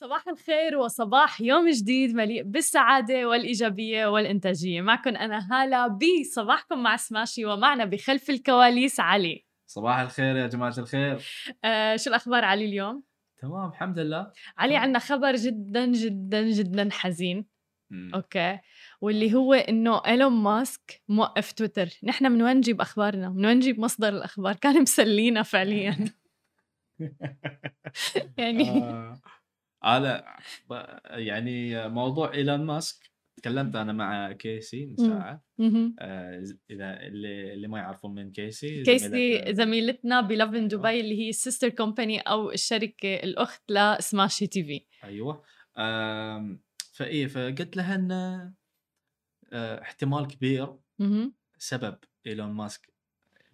[0.00, 4.80] صباح الخير وصباح يوم جديد مليء بالسعادة والإيجابية والإنتاجية.
[4.80, 9.46] معكم أنا هالة بصباحكم مع سماشي ومعنا بخلف الكواليس علي.
[9.66, 11.18] صباح الخير يا جماعة الخير.
[11.64, 13.02] آه شو الأخبار علي اليوم؟
[13.42, 14.32] تمام الحمد لله.
[14.58, 17.46] علي عندنا خبر جدا جدا جدا حزين.
[17.90, 18.10] مم.
[18.14, 18.58] أوكي.
[19.00, 21.88] واللي هو إنه إيلون ماسك موقف تويتر.
[22.02, 25.96] نحن من وين نجيب أخبارنا؟ من وين نجيب مصدر الأخبار؟ كان مسلينا فعليا.
[28.38, 29.20] يعني آه،
[29.84, 30.24] هذا
[30.70, 35.06] ب- يعني موضوع إيلون ماسك تكلمت أنا مع كيسي من مم.
[35.08, 35.44] ساعة.
[35.98, 41.28] آه، إذا اللي اللي ما يعرفون من كيسي كيسي زميلتنا ب Lovin Dubai اللي هي
[41.28, 45.42] ال sister company أو الشركة الأخت لسماشي TV أيوه
[46.92, 48.12] فإيه فقلت لها إن
[49.52, 50.76] آه، احتمال كبير.
[51.58, 52.92] سبب إيلون ماسك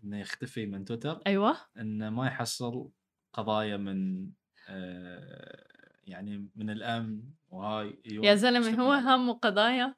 [0.04, 2.90] إنه يختفي من تويتر أيوه إنه ما يحصل
[3.32, 4.30] قضايا من
[4.68, 5.66] آه،
[6.06, 9.94] يعني من الامن وهاي يا زلمة هو همه قضايا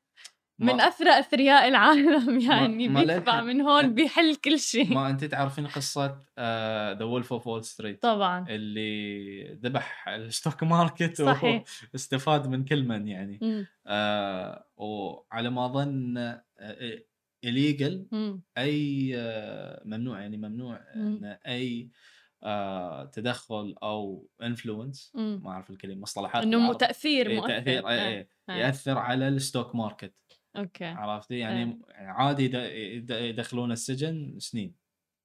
[0.59, 5.67] من أثرى أثرياء العالم يعني ما بيدفع من هون بيحل كل شيء ما أنت تعرفين
[5.67, 6.07] قصة
[6.99, 11.65] The Wolf of Wall Street طبعا اللي ذبح ال stock market صحيح.
[11.93, 13.67] واستفاد من كل من يعني.
[13.87, 16.39] آه وعلى ما أظن
[17.45, 18.43] illegal مم.
[18.59, 21.25] أي آه، ممنوع يعني ممنوع مم.
[21.25, 22.18] إن أي آه
[23.13, 25.41] تدخل أو influence مم.
[25.45, 26.75] ما أعرف الكلمة مصطلحات إنه.
[26.75, 28.09] تاثير إيه، مؤثر تأثير اي آه.
[28.09, 28.53] اي آه.
[28.57, 30.15] يأثر على ال stock market
[30.57, 34.75] أوكي عرفتي يعني عادي يد- يد- يدخلون السجن سنين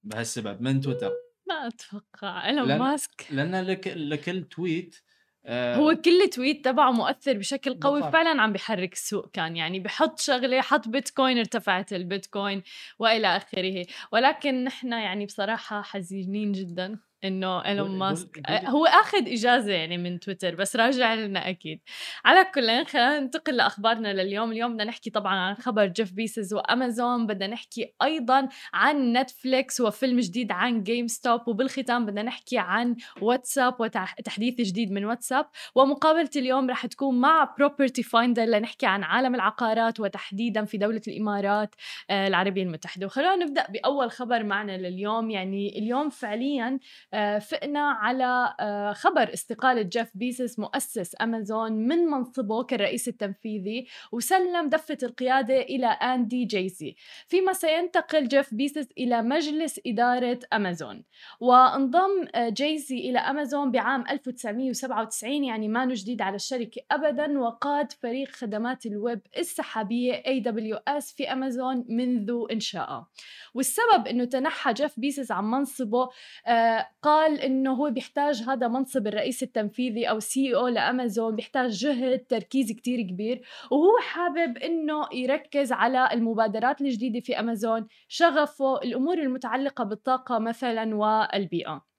[0.03, 1.11] بهالسبب من تويتر
[1.47, 5.12] ما أتوقع إيلون ماسك لأن لك لكل tweet آه،
[5.47, 8.13] هو كل tweet تبعه مؤثر بشكل قوي بالضبط.
[8.13, 12.63] فعلا عم بيحرك السوق كان يعني بحط شغلة حط بيتكوين ارتفعت البيتكوين
[12.99, 19.71] وإلى آخره ولكن نحن يعني بصراحة حزينين جدا إنه إيلون ماسك قول- هو آخذ إجازة
[19.73, 21.79] يعني من تويتر بس راجع لنا أكيد.
[22.25, 24.51] على كل خلينا ننتقل لأخبارنا لليوم.
[24.51, 30.19] اليوم بدنا نحكي طبعا عن خبر جيف بيزوس وأمازون بدنا نحكي أيضا عن نتفليكس وفيلم
[30.19, 36.85] جديد عن GameStop وبالختام بدنا نحكي عن واتساب وتحديث جديد من واتساب ومقابلة اليوم رح
[36.85, 41.75] تكون مع Property Finder لنحكي عن عالم العقارات وتحديدا في دولة الإمارات
[42.09, 43.05] آه، العربية المتحدة.
[43.05, 45.29] وخلونا نبدأ بأول خبر معنا لليوم.
[45.29, 46.79] يعني اليوم فعليا
[47.12, 54.69] آه، فقنا على آه، خبر استقالة جيف بيزوس مؤسس أمازون من منصبه كالرئيس التنفيذي وسلم
[54.69, 56.95] دفة القيادة إلى أندي جيسي
[57.27, 61.03] فيما سينتقل جيف بيزوس إلى مجلس إدارة أمازون.
[61.39, 68.29] وانضم آه، جيسي إلى أمازون بعام 1997 يعني ما جديد على الشركة أبدا وقاد فريق
[68.29, 73.07] خدمات الويب السحابية AWS في أمازون منذ إنشائه
[73.53, 76.09] والسبب أنه تنحى جيف بيزوس عن منصبه
[76.47, 82.71] آه، قال أنه هو بيحتاج هذا منصب الرئيس التنفيذي أو CEO لأمازون بيحتاج جهد تركيز
[82.71, 83.41] كتير كبير
[83.71, 91.92] وهو حابب أنه يركز على المبادرات الجديدة في أمازون شغفه الأمور المتعلقة بالطاقة مثلا والبيئة.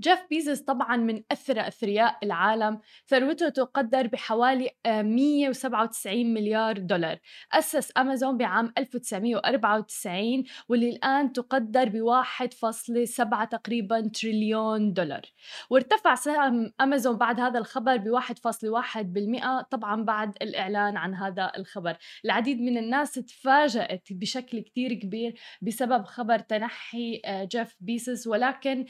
[0.00, 2.80] جيف بيزوس طبعا من أثرى أثرياء العالم.
[3.08, 7.18] ثروته تقدر بحوالي آه، 197 مليار دولار.
[7.52, 15.22] أسس أمازون بعام 1994 واللي الآن تقدر ب 1.7 تقريبا تريليون دولار.
[15.70, 21.96] وارتفع سهم أمازون بعد هذا الخبر ب 1.1% طبعا بعد الإعلان عن هذا الخبر.
[22.24, 28.86] العديد من الناس تفاجأت بشكل كتير كبير بسبب خبر تنحي آه، جيف بيسوس ولكن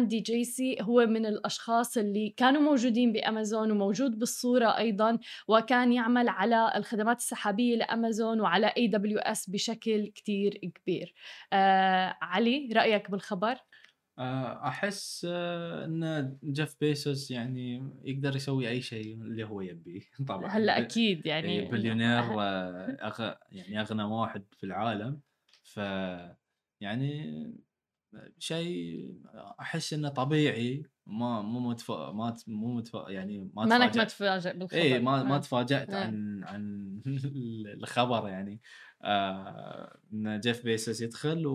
[0.00, 5.18] اندي جيسي هو من الأشخاص اللي كانوا موجودين بأمازون وموجود بالصورة أيضا
[5.48, 11.14] وكان يعمل على الخدمات السحابية لأمازون وعلى AWS بشكل كتير كبير.
[11.52, 13.56] آه علي رأيك بالخبر؟
[14.18, 20.46] آه، أحس آه، إن جيف بيزوس يعني يقدر يسوي أي شيء اللي هو يبيه طبعا.
[20.46, 22.22] هلأ أكيد يعني إيه، بليونير.
[23.52, 25.20] يعني أغنى واحد في العالم.
[25.62, 25.80] ف
[26.80, 27.34] يعني
[28.38, 29.14] شيء
[29.60, 31.90] أحس إنه طبيعي ما مو متف...
[31.90, 32.94] ما ت- مو متف...
[33.08, 35.38] يعني ما ما إنك ما تفاجئ بالخبر اي ما ما آه.
[35.38, 36.04] تفاجأت آه.
[36.04, 36.94] عن عن
[37.78, 38.60] الخبر يعني
[39.02, 41.46] آه إن جيف بيزوس يدخل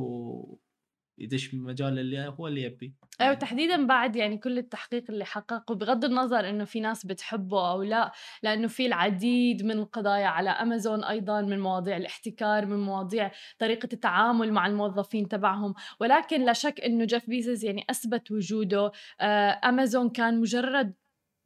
[1.19, 2.93] ويدش مجال اللي هو اللي يبي.
[3.21, 3.35] أيوه يعني.
[3.35, 8.11] تحديدا بعد يعني كل التحقيق اللي حققه بغض النظر إنه في ناس بتحبه أو لا
[8.43, 14.53] لأنه في العديد من القضايا على أمازون أيضا من مواضيع الاحتكار من مواضيع طريقة التعامل
[14.53, 15.73] مع الموظفين تبعهم.
[15.99, 18.91] ولكن لا شك إنه جيف بيزوس يعني أثبت وجوده.
[19.21, 20.93] آه، أمازون كان مجرد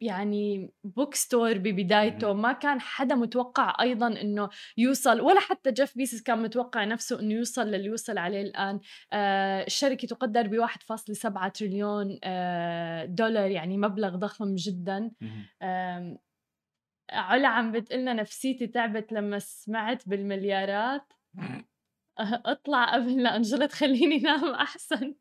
[0.01, 6.41] يعني bookstore ببدايته ما كان حدا متوقع أيضا إنه يوصل ولا حتى جيف بيزوس كان
[6.43, 8.79] متوقع نفسه إنه يوصل للي يوصل عليه الآن.
[9.13, 15.11] آه الشركة تقدر ب 1.7 تريليون آه دولار يعني مبلغ ضخم جدا.
[15.61, 16.17] آه
[17.11, 21.13] علا عم بتقلنا نفسيتي تعبت لما سمعت بالمليارات.
[22.45, 25.15] اطلع قبل لا أنجلط خليني نام أحسن.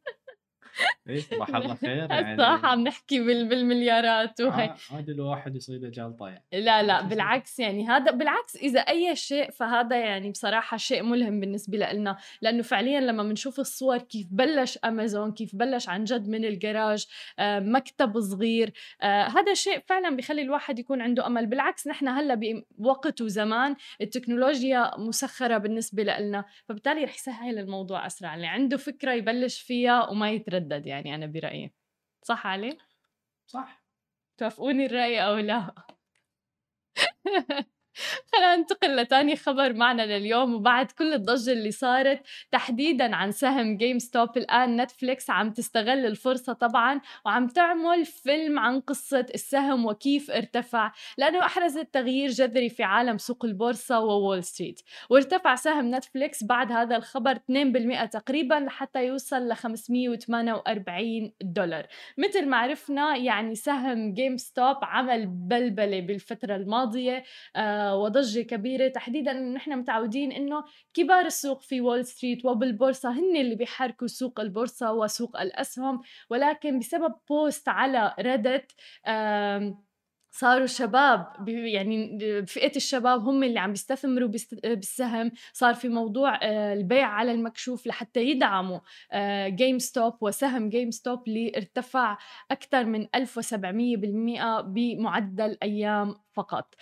[1.08, 4.74] إيه صباح الله خير يعني الصراحة عم نحكي بالمليارات وهي.
[4.90, 9.96] عادي الواحد يصير جلطة يعني لا لا بالعكس يعني هذا بالعكس إذا أي شيء فهذا
[9.96, 12.16] يعني بصراحة شيء ملهم بالنسبة لنا.
[12.42, 17.06] لأنه فعليا لما بنشوف الصور كيف بلش أمازون كيف بلش عن جد من الجراج
[17.38, 18.72] آه، مكتب صغير
[19.02, 21.46] آه، هذا شيء فعلا بيخلي الواحد يكون عنده أمل.
[21.46, 28.34] بالعكس نحن هلأ بوقت وزمان التكنولوجيا مسخرة بالنسبة لنا فبالتالي رح يسهل الموضوع أسرع.
[28.34, 30.67] اللي عنده فكرة يبلش فيها وما يتردد.
[30.68, 31.72] يتردد يعني أنا برأيي
[32.22, 32.78] صح علي؟
[33.46, 33.84] صح
[34.38, 35.74] توافقوني الرأي أو لأ؟
[38.32, 42.20] خلينا ننتقل لتاني خبر معنا لليوم وبعد كل الضجة اللي صارت
[42.52, 49.26] تحديدا عن سهم GameStop الآن نتفليكس عم تستغل الفرصة طبعا وعم تعمل فيلم عن قصة
[49.34, 54.80] السهم وكيف ارتفع لأنه أحرزت تغيير جذري في عالم سوق البورصة وول ستريت.
[55.10, 61.86] وارتفع سهم نتفليكس بعد هذا الخبر 2% تقريبا لحتى يوصل ل 548 دولار.
[62.18, 67.24] مثل ما عرفنا يعني سهم جيم ستوب عمل بلبلة بالفترة الماضية
[67.56, 68.88] آه وضجة كبيرة.
[68.88, 70.64] تحديدا نحن متعودين إنه
[70.94, 76.00] كبار السوق في وول ستريت وبالبورصة هن اللي بيحركوا سوق البورصة وسوق الأسهم.
[76.30, 78.72] ولكن بسبب post على Reddit
[80.30, 84.28] صاروا شباب يعني فئة الشباب هم اللي عم بيستثمروا
[84.64, 85.32] بالسهم.
[85.52, 88.80] صار في موضوع آه، البيع على المكشوف لحتى يدعموا
[89.48, 92.18] جيم آه، ستوب وسهم جيم ستوب اللي ارتفع
[92.50, 96.74] أكثر من 1700% بمعدل أيام فقط.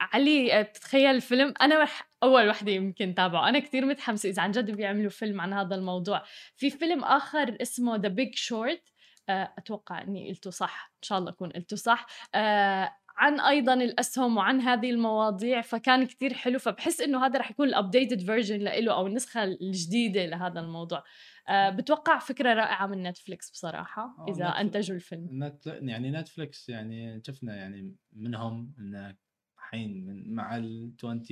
[0.00, 1.86] علي بتتخيل الفيلم؟ أنا
[2.22, 3.48] أول وحدة يمكن تابعه.
[3.48, 6.22] أنا كتير متحمسة إذا عن جد بيعملوا فيلم عن هذا الموضوع.
[6.56, 8.95] في فيلم آخر اسمه The Big Short آه،
[9.28, 10.92] أتوقع إني قلته صح.
[10.96, 12.06] إن شاء الله أكون قلته صح.
[12.34, 17.68] آه، عن أيضا الأسهم وعن هذه المواضيع فكان كتير حلو فبحس إنه هذا رح يكون
[17.68, 21.04] ال updated version له أو النسخة الجديدة لهذا الموضوع.
[21.48, 25.44] أه بتوقع فكرة رائعة من نتفليكس بصراحة إذا نتفليكس انتجوا الفيلم.
[25.44, 29.16] نت يعني نتفليكس يعني شفنا يعني منهم انه
[29.58, 31.22] الحين من مع ال 20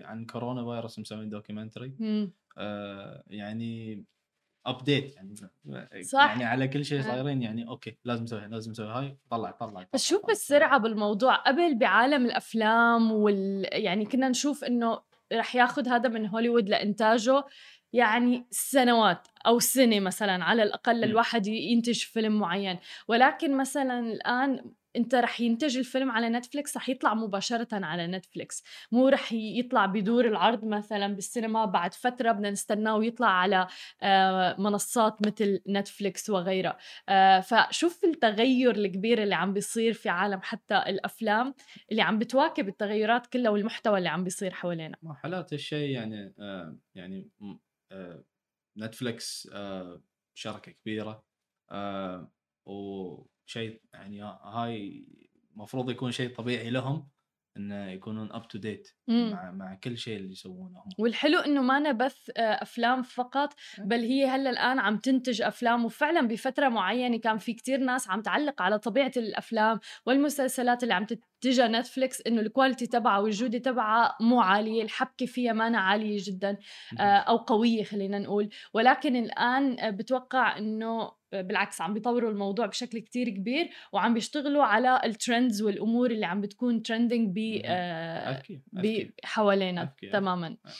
[0.00, 1.94] عن كورونا فيروس مسوين documentary
[2.58, 4.04] آه يعني
[4.66, 5.34] update يعني
[6.02, 6.30] صح.
[6.30, 10.06] يعني على كل شيء صايرين يعني okay لازم نسوي لازم نسوي هاي طلع طلع بس
[10.06, 15.00] شوف السرعه بالموضوع؟ قبل بعالم الأفلام وال يعني كنا نشوف إنه
[15.32, 17.44] رح ياخذ هذا من هوليوود لإنتاجه
[17.92, 22.78] يعني سنوات أو سنة مثلا على الأقل الواحد ينتج فيلم معين.
[23.08, 28.62] ولكن مثلا الآن أنت رح ينتج الفيلم على نتفليكس رح يطلع مباشرة على نتفليكس.
[28.92, 33.66] مو رح يطلع بدور العرض مثلا بالسينما بعد فترة بدنا نستناه ويطلع على
[34.02, 36.78] آه، منصات مثل نتفليكس وغيرها.
[37.08, 41.54] آه، فشوف التغير الكبير اللي عم بيصير في عالم حتى الأفلام
[41.90, 44.96] اللي عم بتواكب التغيرات كلها والمحتوى اللي عم بيصير حوالينا.
[45.22, 47.30] حالات الشيء يعني آه يعني
[47.92, 48.24] آه
[48.78, 49.48] نتفليكس
[50.34, 51.24] شركة كبيرة
[51.70, 52.30] آه
[53.46, 55.06] وشيء يعني هاي
[55.52, 57.08] المفروض يكون شيء طبيعي لهم
[57.56, 60.88] إنه يكونون up to date مع مع كل شيء اللي يسوونه هم.
[60.98, 63.84] والحلو إنه ما بث آه، أفلام فقط إيه.
[63.84, 65.84] بل هي هلأ الآن عم تنتج أفلام.
[65.84, 71.04] وفعلا بفترة معينة كان في كتير ناس عم تعلق على طبيعة الأفلام والمسلسلات اللي عم
[71.04, 76.58] تتجه نتفليكس إنه ال quality تبعها والجودة تبعها مو عالية الحبكة فيها ما عالية جدا
[77.00, 78.48] آه، أو قوية خلينا نقول.
[78.74, 81.12] ولكن الآن بتوقع إنه
[81.42, 86.40] بالعكس عم بيطوروا الموضوع بشكل كتير كبير وعم بيشتغلوا على ال trends والأمور اللي عم
[86.40, 88.42] بتكون trending ب آه
[89.24, 90.46] حوالينا تماما.
[90.46, 90.70] آه.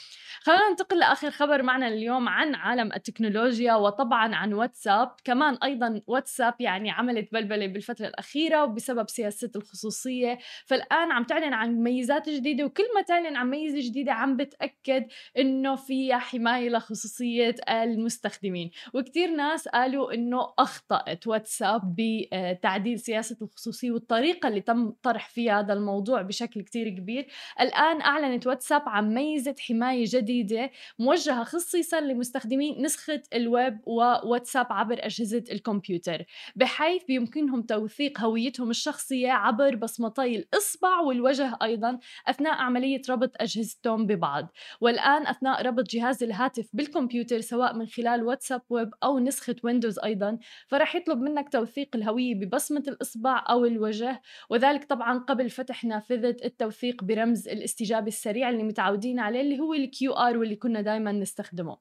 [0.41, 6.53] خلينا ننتقل لآخر خبر معنا اليوم عن عالم التكنولوجيا وطبعا عن واتساب كمان أيضا واتساب
[6.59, 10.37] يعني عملت بلبلة بالفترة الأخيرة وبسبب سياسه الخصوصية.
[10.65, 15.07] فالآن عم تعلن عن ميزات جديدة وكل ما تعلن عن ميزة جديدة عم بتأكد
[15.37, 18.71] إنه فيها حماية لخصوصية المستخدمين.
[18.93, 25.73] وكثير ناس قالوا إنه أخطأت واتساب بتعديل سياسة الخصوصية والطريقة اللي تم طرح فيها هذا
[25.73, 27.27] الموضوع بشكل كتير كبير.
[27.61, 35.43] الآن أعلنت واتساب عن ميزة حماية جديدة موجهة خصيصا لمستخدمي نسخة الويب وواتساب عبر أجهزة
[35.51, 36.25] الكمبيوتر
[36.55, 44.51] بحيث بيمكنهم توثيق هويتهم الشخصية عبر بصمتي الإصبع والوجه أيضا أثناء عملية ربط أجهزتهم ببعض.
[44.81, 50.34] والآن أثناء ربط جهاز الهاتف بالكمبيوتر سواء من خلال واتساب ويب أو نسخة ويندوز أيضا
[50.35, 56.35] عفوا فراح يطلب منك توثيق الهوية ببصمة الإصبع أو الوجه وذلك طبعا قبل فتح نافذة
[56.45, 61.77] التوثيق برمز الاستجابة السريع اللي متعودين عليه اللي هو ال QR واللي كنا دائما نستخدمه.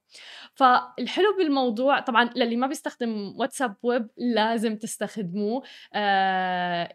[0.54, 5.62] فالحلو بالموضوع طبعا للي ما بيستخدم واتساب ويب لازم تستخدموه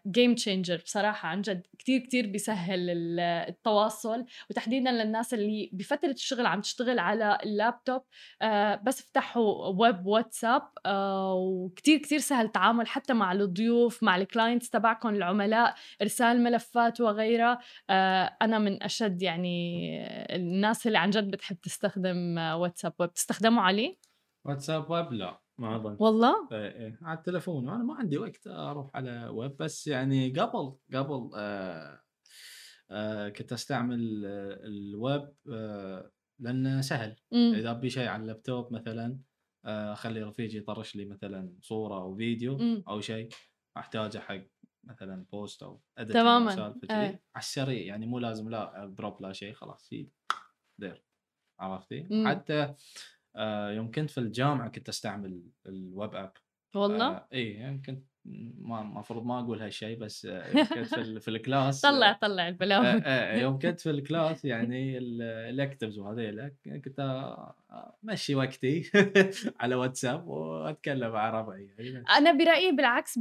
[0.08, 2.90] game uh, changer بصراحة عن جد كثير كثير بيسهل
[3.20, 8.02] التواصل وتحديدا للناس اللي بفترة الشغل عم تشتغل على اللابتوب
[8.42, 14.22] آه بس افتحوا ويب واتساب آه وكتير كتير سهل التعامل حتى مع الضيوف مع ال
[14.22, 17.60] clients تبعكم العملاء إرسال ملفات وغيرها.
[17.90, 19.90] آه أنا من أشد يعني
[20.36, 22.94] الناس اللي عن جد بتحب تستخدم واتساب.
[23.00, 23.98] ويب تستخدموا عليه
[24.46, 25.98] واتساب ويب؟ لا ما أظن.
[26.00, 30.76] والله؟ إيه إيه على التليفون وأنا ما عندي وقت أروح على ويب بس يعني قبل
[30.94, 32.02] قبل آه
[32.92, 37.16] آه كنت أستعمل آه الويب آه لأنه سهل.
[37.32, 37.54] مم.
[37.56, 39.20] إذا أبي شيء على اللابتوب مثلا
[39.66, 42.84] أخلي رفيجي يطرش لي مثلا صورة أو فيديو مم.
[42.88, 43.30] أو شيء
[43.78, 44.42] أحتاجه حق
[44.84, 46.56] مثلا post أو editing تماماً.
[46.56, 46.88] سالفه.
[46.88, 49.90] كذي على السريع يعني مو لازم لا AirDrop لا شيء خلاص
[50.80, 51.04] دير
[51.60, 52.28] عرفتي؟ مم.
[52.28, 52.76] حتى
[53.36, 56.34] آه، يوم كنت في الجامعة كنت أستعمل ال web app
[56.76, 58.06] والله آه اي يعني كنت
[58.62, 62.46] ما المفروض ما أقول هالشيء بس آه، يوم كنت في, في ال class طلع طلع
[62.46, 66.52] آه، البلاوي آه، يوم كنت في ال class يعني ال electives وهذيلا
[66.86, 67.00] كنت
[68.04, 68.92] أمشي وقتي
[69.60, 72.04] على واتساب وأتكلم مع ربعي يعني.
[72.18, 73.20] أنا برأيي بالعكس.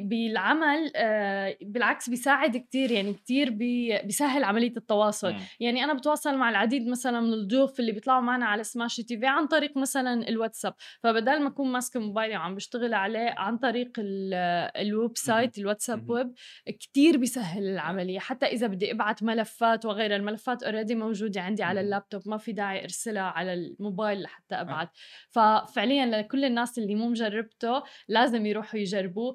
[0.00, 4.02] بالعمل آه، بالعكس بيساعد كتير يعني كتير بي...
[4.02, 5.34] بيسهل عملية التواصل.
[5.60, 9.26] يعني أنا بتواصل مع العديد مثلا من الضيوف اللي بيطلعوا معنا على سماش تي في
[9.26, 14.34] عن طريق مثلا الواتساب فبدل ما أكون ماسكة موبايلي وعم بشتغل عليه عن طريق ال...
[14.76, 16.10] ال website الواتساب.
[16.10, 16.32] ويب
[16.66, 21.82] كتير بيسهل العملية حتى إذا بدي أبعت ملفات وغيرها الملفات already موجودة عندي على.
[21.82, 24.90] اللابتوب ما في داعي أرسلها على الموبايل لحتى أبعت
[25.30, 29.34] ففعليا لكل الناس اللي مو مجربته لازم يروحوا يجربوه.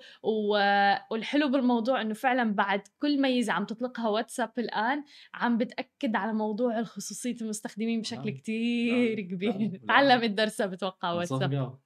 [1.12, 6.80] والحلو بالموضوع إنه فعلا بعد كل ميزة عم تطلقها واتساب الآن عم بتأكد على موضوع
[6.80, 8.38] الخصوصية المستخدمين بشكل نعم.
[8.38, 9.28] كتير نعم.
[9.28, 9.86] كبير نعم.
[9.88, 11.78] تعلم الدرس بتوقع واتساب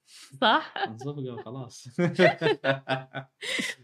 [0.42, 1.88] صح نصفقوا خلاص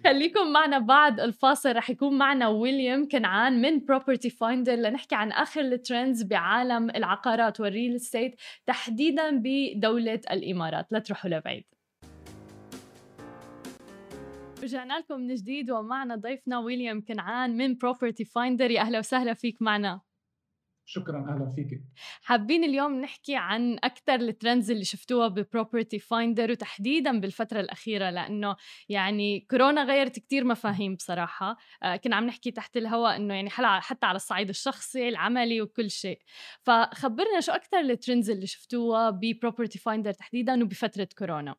[0.03, 1.75] خليكم معنا بعد الفاصل.
[1.75, 7.59] رح يكون معنا ويليام كنعان من بروبرتي فايندر لنحكي عن آخر ال trends بعالم العقارات
[7.59, 10.91] وال real estate تحديدا بدولة الإمارات.
[10.91, 11.63] لا تروحوا لبعيد.
[14.63, 19.61] رجعنا لكم من جديد ومعنا ضيفنا ويليام كنعان من بروبرتي فايندر يا أهلا وسهلا فيك
[19.61, 20.06] معنا.
[20.89, 21.81] شكرا أهلا فيك.
[22.23, 28.55] حابين اليوم نحكي عن أكثر ال trends اللي شفتوها ببروبرتي فايندر وتحديدا بالفترة الأخيرة لأنه
[28.89, 31.57] يعني كورونا غيرت كتير مفاهيم بصراحة.
[31.83, 36.19] آه كنا عم نحكي تحت الهواء إنه يعني حتى على الصعيد الشخصي العملي وكل شيء.
[36.61, 41.55] فخبرنا شو أكثر ال trends اللي شفتوها ببروبرتي فايندر تحديدا وبفترة كورونا.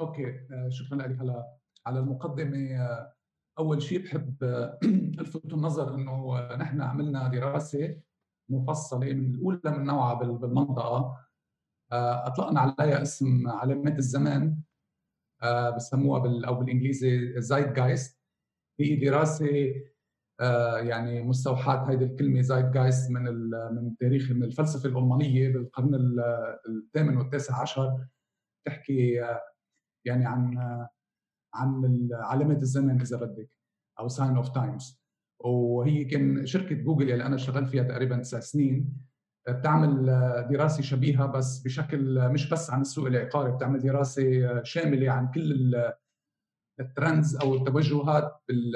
[0.00, 1.44] okay آه، شكرا لك على
[1.86, 2.76] على المقدمة.
[2.80, 3.13] آه،
[3.58, 4.36] أول شيء بحب
[5.20, 8.00] ألفت النظر إنه نحن عملنا دراسة
[8.50, 11.18] مفصلة من الأولى من نوعها بال- بالمنطقة.
[11.92, 14.56] آه، أطلقنا عليها اسم علامات الزمان.
[15.42, 18.20] آه، بسموها بال أو بالإنجليزي زايد جايست
[18.80, 19.74] هي دراسة
[20.40, 23.22] آه، يعني مستوحاة هذه الكلمة زايد جايست من
[23.74, 26.20] من تاريخ من الفلسفة الألمانية بالقرن ال-
[26.68, 28.06] الثامن والتاسع عشر.
[28.66, 29.12] تحكي
[30.06, 30.58] يعني عن
[31.54, 33.50] عن علامات الزمن إذا بدك
[33.98, 35.00] أو sign of times
[35.44, 38.96] وهي كان شركة جوجل اللي أنا اشتغلت فيها تقريبا تسع سنين
[39.48, 40.06] بتعمل
[40.50, 45.92] دراسة شبيهة بس بشكل مش بس عن السوق العقاري بتعمل دراسة شاملة عن كل ال-
[46.80, 48.72] ال trends أو التوجهات بال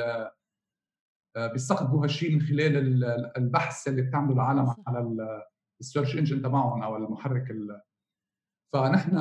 [1.52, 4.74] بيستقطبوا هالشيء من خلال ال- البحث اللي بتعمله العالم.
[4.86, 5.42] على ال-
[5.80, 7.80] السيرش انجن تبعهم أو المحرك ال-
[8.74, 9.16] فنحن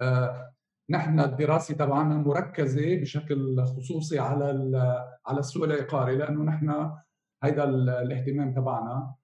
[0.00, 0.54] آه،
[0.92, 4.44] نحن الدراسة تبعنا مركزة بشكل خصوصي على
[5.26, 6.90] على السوق العقاري لأنه نحن
[7.44, 9.14] هيدا ال- الاهتمام تبعنا.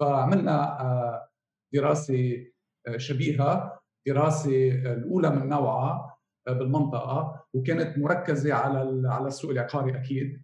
[0.00, 1.28] فعملنا آه،
[1.74, 2.46] دراسة
[2.88, 6.16] آه، شبيهة دراسة الأولى من نوعها
[6.48, 10.42] آه، بالمنطقة وكانت مركزة على على السوق العقاري أكيد.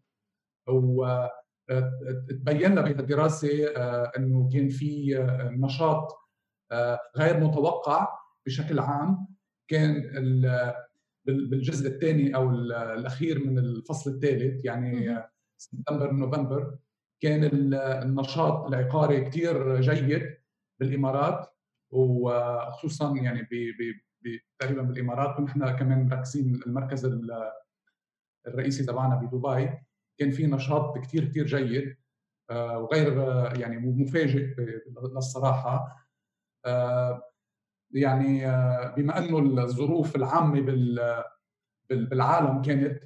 [1.71, 6.19] وتبين لنا بهالدراسة آه، إنه كان في آه، نشاط
[6.73, 8.09] آه، غير متوقع
[8.47, 9.30] بشكل عام.
[9.71, 10.75] كان ال-
[11.27, 15.19] بال- بالجزء الثاني أو ال- الأخير من الفصل الثالث يعني
[15.59, 16.77] سبتمبر نوفمبر
[17.23, 20.37] كان ال- النشاط العقاري كثير جيد
[20.81, 21.47] بالإمارات
[21.91, 24.01] وخصوصا يعني ب-
[24.59, 27.51] تقريبا بالإمارات ونحن كمان مركزين المركز ال-
[28.47, 29.71] الرئيسي تبعنا بدبي.
[30.19, 31.97] كان في نشاط كثير كثير جيد
[32.51, 34.55] آه، وغير آه، يعني مفاجئ
[35.15, 36.07] للصراحة.
[36.67, 37.23] آه،
[37.93, 38.41] يعني
[38.97, 40.61] بما أنه الظروف العامة
[41.91, 43.03] بالعالم كانت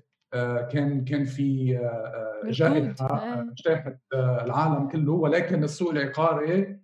[0.73, 1.79] كان كان في
[2.45, 6.81] جائحة اجتاحت العالم كله ولكن السوق العقاري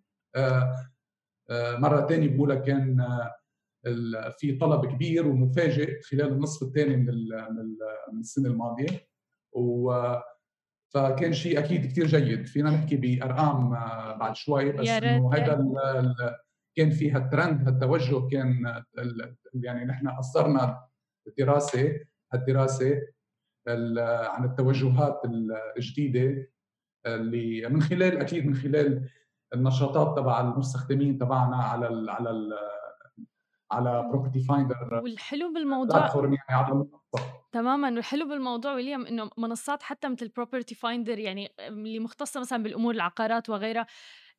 [1.52, 3.07] مرة ثانية بقولها كان
[4.38, 7.07] في طلب كبير ومفاجئ خلال النصف الثاني من
[8.12, 9.11] من السنة الماضية.
[9.52, 9.95] و
[10.95, 12.47] فكان شيء أكيد كثير جيد.
[12.47, 13.71] فينا نحكي بأرقام
[14.19, 15.66] بعد شوي بس إنه هذا
[16.77, 18.83] كان في هالترند هالتوجه كان
[19.55, 20.87] يعني نحن اصدرنا
[21.39, 22.00] دراسه
[22.33, 23.00] هالدراسة
[24.29, 25.23] عن التوجهات
[25.77, 26.50] الجديدة
[27.07, 29.09] اللي من خلال أكيد من خلال
[29.55, 32.53] النشاطات تبع المستخدمين تبعنا على ال على ال
[33.73, 36.87] على بروبرتي فايندر والحلو بالموضوع يعني على
[37.53, 42.95] تماما والحلو بالموضوع ويليام إنه منصات حتى مثل بروبرتي فايندر يعني اللي مختصة مثلا بالأمور
[42.95, 43.87] العقارات وغيرها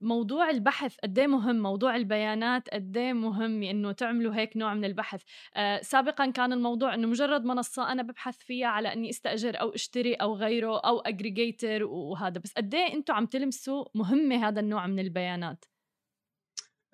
[0.01, 4.86] موضوع البحث قد إيه مهم؟ موضوع البيانات قد إيه مهم؟ إنه تعملوا هيك نوع من
[4.86, 5.24] البحث.
[5.55, 10.13] آه سابقا كان الموضوع إنه مجرد منصة أنا ببحث فيها على إني أستأجر أو أشتري
[10.13, 12.39] أو غيره أو aggregator وهذا.
[12.39, 15.65] بس قد إيه أنتم عم تلمسوا مهمة هذا النوع من البيانات؟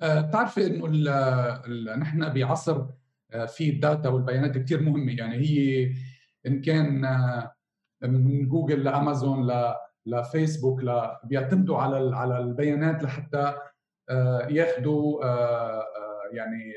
[0.02, 2.86] آه بتعرفي إنه نحن بعصر
[3.32, 5.12] آه في ال data والبيانات كثير مهمة.
[5.12, 5.92] يعني هي
[6.48, 7.54] إن كان آه
[8.04, 9.74] من جوجل لأمازون ل
[10.08, 11.10] لفيسبوك ل...
[11.24, 13.54] بيعتمدوا على على البيانات لحتى
[14.10, 16.74] آه، ياخذوا آه، آه، يعني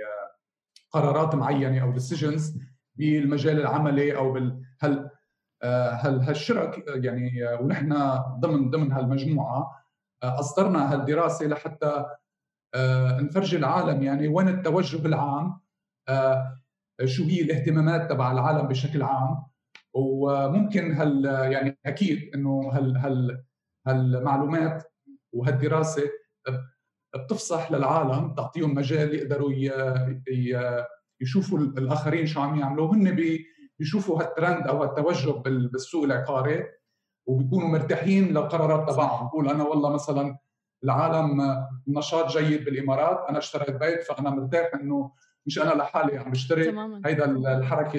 [0.90, 2.58] قرارات معينة أو decisions
[2.94, 5.10] بالمجال العملي أو بال هل
[5.92, 7.92] هل هالشرك يعني ونحن
[8.40, 9.84] ضمن ضمن هالمجموعة
[10.22, 12.04] أصدرنا هالدراسة لحتى
[13.20, 15.60] نفرجي العالم يعني وين التوجه العام
[17.04, 19.49] شو هي الاهتمامات تبع العالم بشكل عام.
[19.94, 23.44] وممكن هال يعني أكيد إنه هال هال
[23.86, 24.92] هالمعلومات
[25.32, 26.10] وهالدراسة
[27.16, 29.52] بتفصح للعالم تعطيهم مجال يقدروا
[31.20, 32.94] يشوفوا الآخرين شو عم يعملوا.
[32.94, 33.16] هن
[33.78, 35.30] بيشوفوا هالترند أو هالتوجه
[35.72, 36.64] بالسوق العقاري
[37.28, 39.26] وبيكونوا مرتاحين للقرارات تبعهم.
[39.26, 40.38] بقول أنا والله مثلا
[40.84, 41.42] العالم
[41.88, 45.12] نشاط جيد بالإمارات أنا اشتريت بيت فأنا مرتاح إنه
[45.46, 46.68] مش أنا لحالي عم بشتري
[47.06, 47.24] هيدا
[47.58, 47.98] الحركة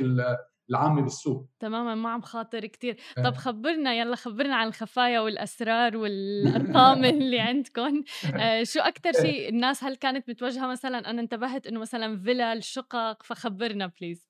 [0.71, 1.49] العامة بالسوق.
[1.59, 3.31] تماما ما عم خاطر كثير طب آه.
[3.31, 8.03] خبرنا يلا خبرنا عن الخفايا والأسرار والأرقام اللي عندكم
[8.39, 13.23] آه شو أكثر شيء الناس هل كانت متوجهة مثلا أنا انتبهت إنه مثلا فيلا الشقق
[13.23, 14.27] فخبرنا بليز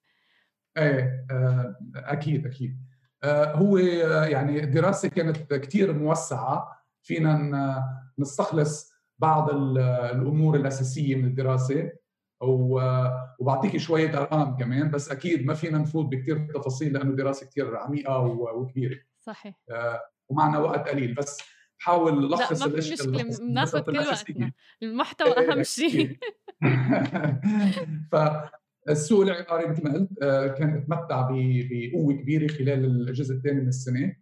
[0.78, 2.78] إيه آه أكيد أكيد.
[3.24, 6.82] آه هو يعني الدراسة كانت كثير موسعة.
[7.04, 7.84] فينا
[8.20, 11.92] نستخلص بعض الأمور الأساسية من الدراسة.
[12.42, 18.20] وبعطيكي شوية ارقام كمان بس أكيد ما فينا نفوت بكثير تفاصيل لأنه دراسة كثير عميقة
[18.20, 19.00] وكبيرة.
[19.20, 19.56] صحيح.
[19.70, 21.42] آه، ومعنا وقت قليل بس
[21.78, 24.52] حاول لخص لا ما في مشكلة بناخذ كل وقتنا.
[24.84, 26.18] المحتوى أهم شيء.
[28.12, 34.16] فالسوق العقاري مثل ما قلت آه، كان اتمتع بقوة كبيرة خلال الجزء الثاني من السنة.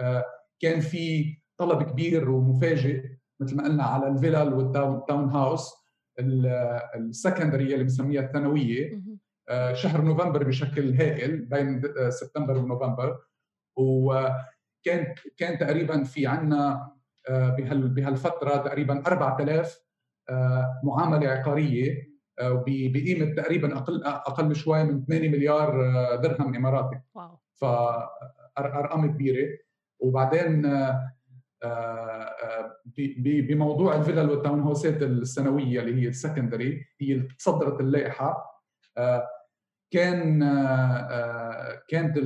[0.00, 0.24] آه،
[0.60, 3.04] كان في طلب كبير ومفاجئ
[3.40, 5.81] مثل ما قلنا على الفيلل والتاون هاوس.
[6.96, 9.02] السكندرية اللي بنسميها الثانوية
[9.48, 13.18] آه، شهر نوفمبر بشكل هائل بين آه، سبتمبر ونوفمبر.
[13.76, 16.92] وكان كان تقريبا في عندنا
[17.28, 19.82] آه، بهالفترة تقريبا 4000
[20.84, 22.12] معاملة عقارية
[22.66, 25.72] بقيمة تقريبا أقل أقل شوي من 8 مليار
[26.16, 27.00] درهم إماراتي.
[27.14, 27.38] wow.
[27.54, 29.58] فارقام كبيرة.
[30.00, 30.66] وبعدين
[33.16, 38.52] بموضوع الفيلل وال town house ات السنوية اللي هي ال secondary هي اللي تصدرت اللائحة.
[38.98, 39.28] آه،
[39.92, 42.16] كان آه، كانت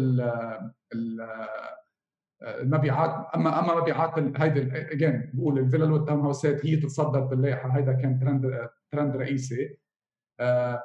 [2.42, 7.68] المبيعات أما أما مبيعات هيدي again بقول الفيلل وال town house ات هي تصدرت اللائحة
[7.68, 9.78] هيدا كان trend trend رئيسي.
[10.40, 10.82] آه،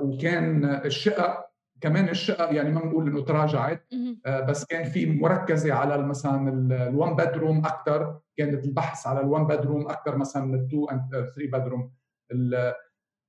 [0.00, 1.49] وكان الشقق
[1.80, 3.86] كمان الشقق يعني ما بنقول إنه تراجعت
[4.26, 6.48] آه بس كان في مركزة على مثلا
[6.88, 10.86] ال one bedroom أكثر كانت البحث على ال one bedroom أكثر مثلا من ال two
[10.86, 11.92] and three bedroom
[12.32, 12.74] ال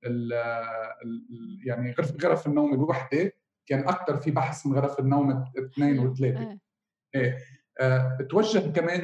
[0.06, 0.32] ال
[1.66, 3.34] يعني غرف غرف النوم الوحدة
[3.68, 6.60] كان أكثر في بحث من غرف النوم اثنين وثلاثه.
[7.16, 7.38] إيه.
[7.80, 9.02] آه توجه كمان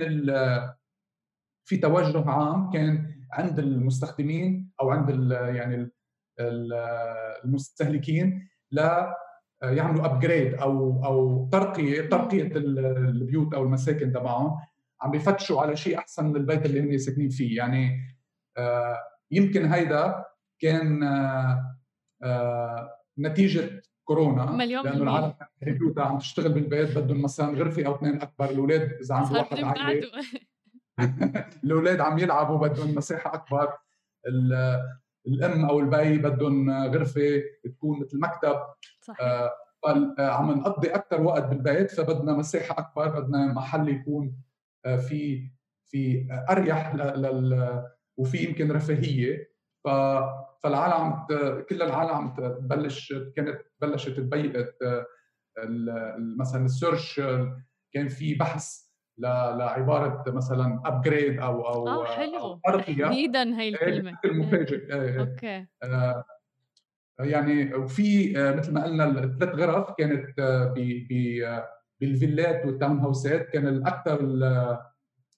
[1.65, 5.91] في توجه عام كان عند المستخدمين أو عند ال يعني
[6.39, 9.15] المستهلكين ل آه،
[9.61, 14.57] يعملوا ابجريد أو أو ترقيه ترقية البيوت أو المساكن تبعهم.
[15.01, 17.57] عم بيفتشوا على شيء أحسن من البيت اللي هم ساكنين فيه.
[17.57, 17.99] يعني
[18.57, 18.97] آه،
[19.31, 20.25] يمكن هيدا
[20.59, 21.03] كان
[22.23, 22.89] آه،
[23.19, 28.49] نتيجة كورونا مليون لأنه العالم بيوتها عم تشتغل بالبيت بدهم مثلا غرفة أو اثنين أكبر
[28.49, 30.09] الأولاد إذا عنده واحد عائله
[31.63, 33.73] الأولاد عم يلعبوا بدهم مساحة أكبر.
[35.27, 38.55] الأم أو البي بدهم غرفة تكون مثل مكتب
[39.01, 39.21] صحيح.
[39.21, 39.51] آه
[40.19, 44.35] عم نقضي أكثر وقت بالبيت فبدنا مساحة أكبر بدنا محل يكون
[44.83, 45.49] في
[45.85, 47.83] في أريح لل
[48.17, 49.51] وفي يمكن رفاهية
[49.83, 49.87] ف
[50.63, 51.25] فالعالم
[51.69, 54.69] كل العالم تبلش كانت بلشت تبيت
[56.37, 57.21] مثلا ال search
[57.93, 58.86] كان في بحث
[59.19, 62.59] لعبارة مثلا upgrade أو أو آه حلو.
[62.65, 64.17] تحديدا هي الكلمة.
[64.25, 65.65] المفاجئ okay.
[65.83, 66.23] آه
[67.19, 70.39] يعني وفي مثل ما قلنا الثلاث غرف كانت
[72.01, 73.49] بالفيلات والتاون هاوسات.
[73.49, 74.19] كان الاكثر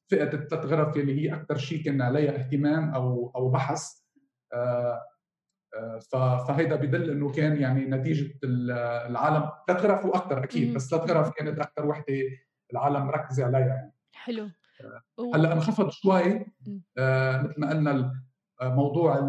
[0.10, 3.84] فئة الثلاث غرف اللي هي أكثر شيء كان عليها اهتمام أو أو بحث.
[4.54, 5.02] آه،
[6.14, 9.50] آه، فهيدا بدل إنه كان يعني نتيجة العالم.
[9.68, 12.16] ثلاث غرف وأكثر أكيد بس ثلاث غرف كانت أكثر وحدة
[12.72, 13.60] العالم مركزه عليها.
[13.60, 14.50] يعني حلو.
[15.20, 16.46] آه، هلأ انخفض شوي.
[16.98, 18.14] مثل ما قلنا
[18.62, 19.20] موضوع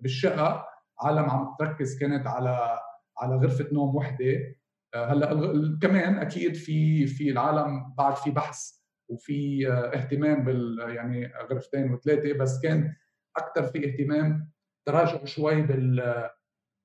[0.00, 0.66] بالشقة
[1.00, 2.78] عالم عم تركز كانت على
[3.18, 4.56] على غرفة نوم وحدة.
[4.94, 12.38] هلأ كمان أكيد في في العالم بعد في بحث وفي اهتمام بال يعني غرفتين وثلاثة
[12.38, 12.94] بس كان
[13.36, 14.50] أكثر في اهتمام
[14.86, 16.28] تراجع شوي بال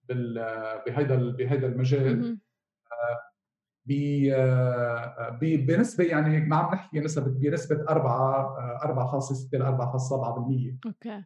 [0.04, 0.34] بال
[0.86, 2.40] بهيدا بهيدا المجال.
[5.42, 11.24] بنسبة يعني ما عم نحكي نسبه بنسبة 4 4.6 ل 4.7% أوكي.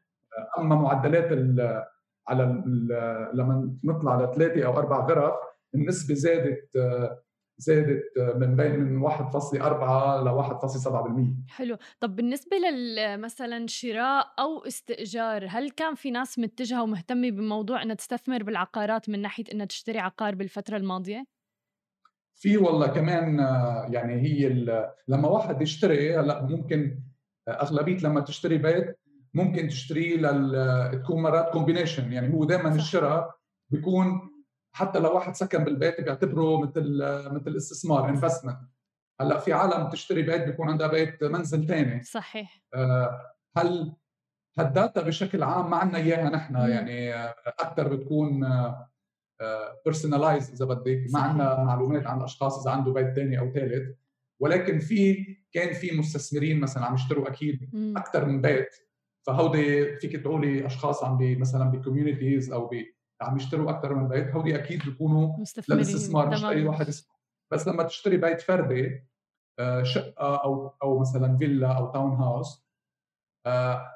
[0.58, 1.32] أما معدلات
[2.28, 2.44] على
[3.34, 5.34] لما نطلع لثلاثه أو أربع غرف
[5.76, 6.78] النسبة زادت
[7.58, 8.04] زادت
[8.36, 10.30] من بين من 1.4 ل
[11.48, 11.78] 1.7% حلو.
[12.00, 17.96] طب بالنسبة لل مثلا شراء أو استئجار هل كان في ناس متجهة ومهتمة بموضوع أنها
[17.96, 21.26] تستثمر بالعقارات من ناحية أنها تشتري عقار بالفترة الماضية؟
[22.40, 23.40] في والله كمان
[23.94, 24.50] يعني هي
[25.08, 27.00] لما واحد يشتري هلا ممكن
[27.50, 29.00] أغلبية لما تشتري بيت
[29.34, 33.36] ممكن تشتريه لل تكون مرات combination يعني هو دائما الشراء
[33.70, 34.30] بيكون
[34.72, 36.98] حتى لو واحد سكن بالبيت بيعتبره مثل
[37.32, 38.60] مثل استثمار investment
[39.22, 42.64] هلا في عالم بتشتري بيت بيكون عندها بيت منزل ثاني صحيح.
[42.74, 43.94] آه، هل
[44.60, 47.14] هال data بشكل عام ما عندنا إياها نحن؟ يعني
[47.60, 48.44] أكثر بتكون
[49.86, 53.98] personalized آه، إذا بدك ما عندنا معلومات عن الأشخاص إذا عنده بيت ثاني أو ثالث
[54.40, 58.70] ولكن في كان في مستثمرين مثلا عم يشتروا أكيد أكثر من بيت.
[59.28, 64.08] فهودي فيك تقولي أشخاص عم بي مثلا ب communities أو بي عم يشتروا أكثر من
[64.08, 65.38] بيت هودي أكيد بيكونوا
[65.70, 66.94] للاستثمار مش اي واحد
[67.52, 69.04] بس لما تشتري بيت فردي
[69.60, 72.66] آه، شقة أو أو مثلا فيلا أو town house
[73.46, 73.92] آه،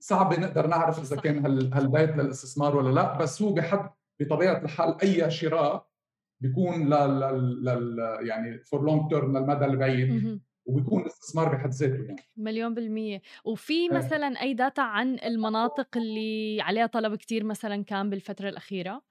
[0.00, 3.18] صعب نقدر نعرف إذا كان هالبيت للاستثمار ولا لا.
[3.18, 5.86] بس هو بحد بطبيعة الحال أي شراء
[6.40, 7.20] بيكون لل,
[7.64, 7.98] لل
[8.28, 13.90] يعني for long term للمدى البعيد وبيكون استثمار بحد ذاته يعني مليون بالمية وفي إيه.
[13.90, 19.02] مثلا أي data عن المناطق اللي عليها طلب كتير مثلا كان بالفترة الأخيرة؟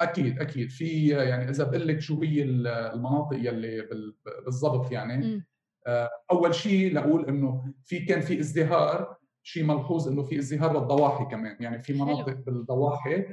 [0.00, 3.88] أكيد أكيد في يعني إذا بقول لك شو هي المناطق يلي
[4.44, 5.44] بالضبط يعني م.
[5.86, 11.24] آه، أول شيء لأقول إنه في كان في ازدهار شيء ملحوظ إنه في ازدهار بالضواحي
[11.24, 12.42] كمان يعني في مناطق حلو.
[12.42, 13.24] بالضواحي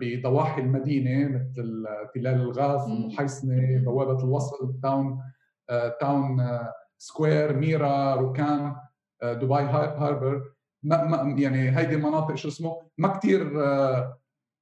[0.00, 5.22] بضواحي المدينة مثل تلال الغاف المحيصنة بوابة الوصل تاون
[5.70, 8.76] آه، تاون آه، سكوير ميرا رُكان
[9.22, 10.52] دبي هاربر.
[10.82, 13.50] ما ما يعني هيدي المناطق شو اسمه ما كثير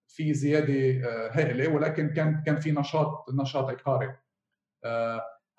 [0.08, 4.16] في زيادة هائلة ولكن كان كان في نشاط نشاط عقاري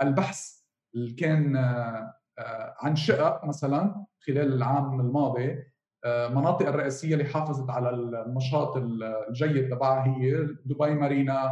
[0.02, 0.62] البحث
[0.96, 1.56] اللي كان
[2.82, 5.71] عن شقق مثلا خلال العام الماضي
[6.06, 8.78] المناطق الرئيسية اللي حافظت على النشاط
[9.30, 11.52] الجيد تبعها هي دبي مارينا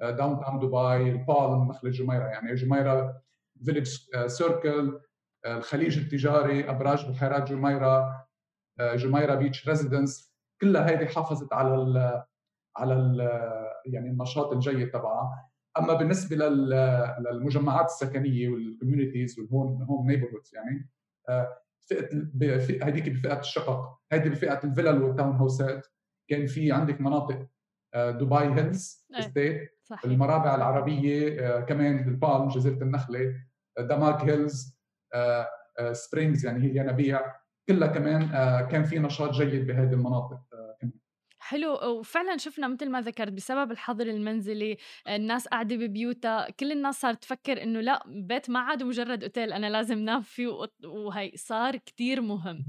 [0.00, 2.24] داون تاون دبي البالم نخله جميرة.
[2.24, 3.22] يعني جميرة
[3.64, 5.00] فيليج سيركل
[5.46, 8.26] الخليج التجاري أبراج بحيرات جميرة
[8.80, 12.22] جميرة بيتش ريزيدنس كلها هذه حافظت على ال
[12.76, 13.20] على ال
[13.86, 15.50] يعني النشاط الجيد تبعها.
[15.78, 20.90] أما بالنسبة للمجمعات السكنية وال communities وال home home neighborhoods يعني
[21.88, 25.86] فئة هذيك بفئة الشقق هذه بفئة الفلل وال townhouse ات.
[26.30, 27.46] كان في عندك مناطق
[27.94, 29.70] آه، دبي هيلز ستيت
[30.04, 33.34] المرابع العربية آه، كمان بالبالم جزيرة النخلة
[33.78, 34.80] آه، دماك هيلز
[35.92, 37.34] سبرينجز يعني هي ينابيع
[37.68, 38.28] كلها كمان
[38.66, 40.40] كان في نشاط جيد بهذه المناطق.
[41.50, 44.76] حلو وفعلا شفنا مثل ما ذكرت بسبب الحظر المنزلي
[45.08, 49.98] الناس قاعدة ببيوتها كل الناس صارت تفكر إنه البيت ما عاد مجرد أوتيل أنا لازم
[49.98, 50.48] نام فيه
[50.84, 52.64] وهي صار كتير مهم.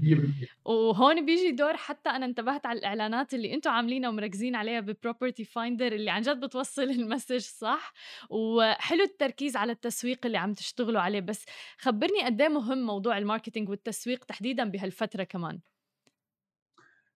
[0.64, 5.92] وهون بيجي دور حتى أنا انتبهت على الإعلانات اللي أنتم عاملينها ومركزين عليها ببروبرتي فايندر
[5.92, 7.92] اللي عن جد بتوصل ال message صح؟
[8.30, 11.44] وحلو التركيز على التسويق اللي عم تشتغلوا عليه بس
[11.78, 15.60] خبرني قد إيه مهم موضوع ال marketing والتسويق تحديدا بهالفترة كمان؟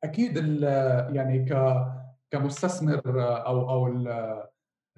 [0.05, 0.37] أكيد
[1.13, 1.83] يعني ك
[2.31, 3.03] كمستثمر
[3.47, 3.87] أو أو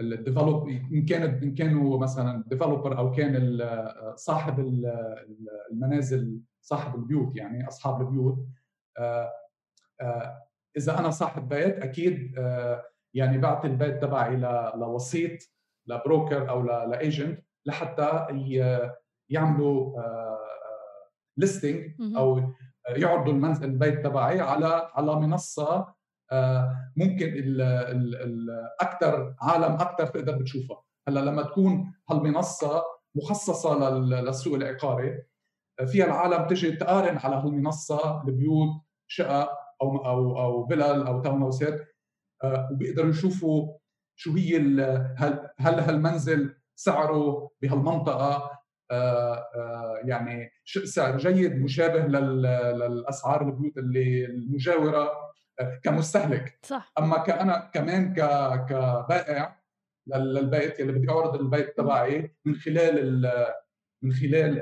[0.00, 3.60] ال develop إن كان إن كانوا مثلا developer أو كان
[4.16, 4.60] صاحب
[5.70, 8.46] المنازل صاحب البيوت يعني أصحاب البيوت
[8.98, 9.32] آه،
[10.00, 12.84] آه، إذا أنا صاحب بيت أكيد آه،
[13.14, 14.36] يعني بعطي البيت تبعي
[14.76, 15.38] لوسيط
[15.86, 18.26] ل broker أو ل agent لحتى
[19.28, 20.02] يعملوا
[21.36, 22.52] listing أو
[22.88, 25.94] يعرضوا المنزل البيت تبعي على على منصة
[26.96, 27.32] ممكن
[28.16, 30.82] الاكثر عالم أكثر تقدر بتشوفها.
[31.08, 32.82] هلأ لما تكون هالمنصة
[33.14, 35.22] مخصصة للسوق العقاري
[35.86, 38.68] فيها العالم تجي تقارن على هالمنصة البيوت
[39.06, 39.50] شقق
[39.82, 41.88] أو أو أو فيلل أو تاون هاوسات
[42.44, 43.78] آه، وبيقدروا يشوفوا
[44.16, 44.56] شو هي
[45.16, 48.57] هل هل هالمنزل سعره بهالمنطقة آه، آه،
[50.04, 50.50] يعني
[50.84, 55.10] سعر جيد مشابه للأسعار البيوت اللي المجاورة
[55.82, 56.58] كمستهلك.
[56.62, 56.92] صح.
[56.98, 58.14] أما كأنا كمان
[58.68, 59.62] كبائع
[60.06, 63.32] للبيت يلي بدي أعرض البيت تبعي من خلال
[64.02, 64.60] من خلال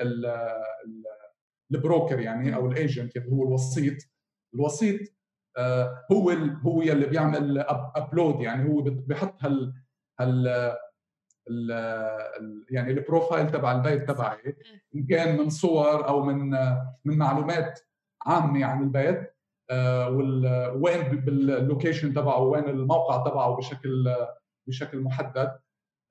[1.73, 3.97] ال broker يعني أو ال agent اللي هو الوسيط.
[4.55, 5.01] الوسيط
[5.59, 6.31] آه، هو
[6.67, 7.59] هو يلي بيعمل
[7.97, 9.75] upload يعني هو بحط هال
[10.21, 10.77] هال
[12.71, 14.57] يعني ال profile تبع البيت تبعي
[14.95, 16.51] إن كان من صور أو من
[17.05, 17.81] من معلومات
[18.27, 19.37] عامة عن البيت
[19.71, 20.11] آه،
[20.75, 24.15] وين بال location تبعه وين الموقع تبعه بشكل
[24.69, 25.59] بشكل محدد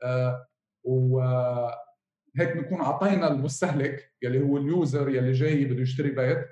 [0.04, 0.48] آه،
[0.84, 6.46] وهيك بنكون أعطينا المستهلك يلي هو ال user يلي جاي بده يشتري بيت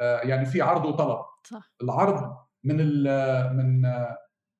[0.00, 1.18] آه، يعني في عرض وطلب.
[1.44, 1.74] صح.
[1.82, 3.06] العرض من ال
[3.56, 3.82] من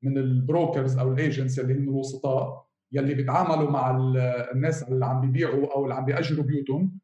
[0.03, 3.91] من ال brokers أو ال agents اللي هم الوسطاء يلي بيتعاملوا مع
[4.53, 6.99] الناس اللي عم بيبيعوا أو اللي عم بيأجروا بيوتهم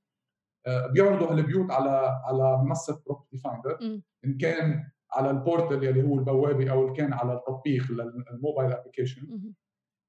[0.66, 3.78] آه، بيعرضوا هالبيوت على على منصة بروبرتي فايندر
[4.24, 7.84] إن كان على ال portal يلي هو البوابة أو إن كان على التطبيق
[8.30, 9.52] ال mobile application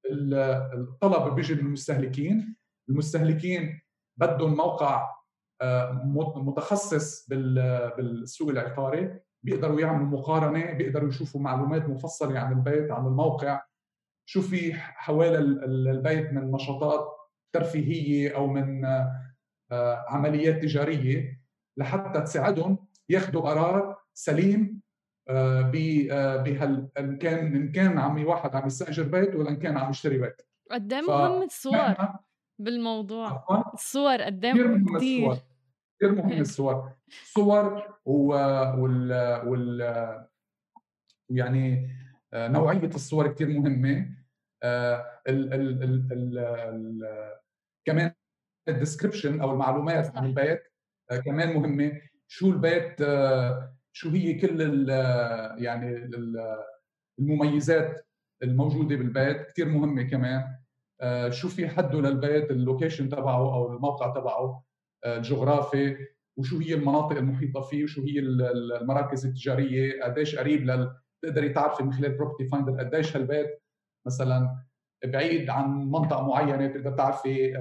[0.06, 2.56] الطلب بيجي من المستهلكين.
[2.88, 3.80] المستهلكين
[4.16, 5.10] بدهم موقع
[5.62, 5.92] آه،
[6.36, 9.20] متخصص بالسوق العقاري.
[9.42, 13.62] بيقدروا يعملوا مقارنة بيقدروا يشوفوا معلومات مفصلة عن البيت عن الموقع.
[14.26, 17.06] شو في حوالي البيت من نشاطات
[17.54, 18.84] ترفيهية أو من
[19.72, 21.40] آه، عمليات تجارية
[21.76, 24.80] لحتى تساعدهم ياخذوا قرار سليم
[25.28, 25.60] آه،
[26.36, 30.18] بهال إن كان إن كان عم واحد عم يستأجر بيت ولا إن كان عم يشتري
[30.18, 30.42] بيت.
[30.70, 31.94] قد إيه مهم الصور
[32.58, 33.44] بالموضوع.
[33.74, 35.32] الصور قد إيه مهم كثير
[36.00, 36.92] كثير مهم الصور.
[37.24, 40.26] صور وال وال
[41.30, 42.03] يعني آه،
[42.34, 44.08] نوعية الصور كثير مهمة.
[44.64, 47.34] ال ال ال ال
[47.86, 48.12] كمان
[48.68, 50.62] ال description أو المعلومات عن البيت
[51.10, 52.00] آه، كمان مهمة.
[52.28, 54.88] شو البيت آه، شو هي كل
[55.58, 56.10] يعني
[57.18, 58.06] المميزات
[58.42, 59.42] الموجودة بالبيت.
[59.52, 60.44] كثير مهمة كمان.
[61.00, 64.64] آه، شو في حده للبيت ال location تبعه أو الموقع تبعه
[65.06, 65.96] الجغرافي
[66.38, 71.92] وشو هي المناطق المحيطة فيه وشو هي المراكز التجارية قديش قريب لل تقدري تعرفي من
[71.92, 73.62] خلال بروبرتي فايندر قديش هالبيت
[74.06, 74.64] مثلا
[75.04, 77.58] بعيد عن منطقة معينة تقدر تعرفي